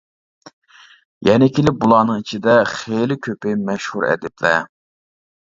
يەنە 1.29 1.49
كېلىپ 1.57 1.77
بۇلارنىڭ 1.83 2.23
ئىچىدە 2.23 2.57
خېلى 2.73 3.19
كۆپى 3.29 3.55
مەشھۇر 3.69 4.09
ئەدىبلەر. 4.11 4.67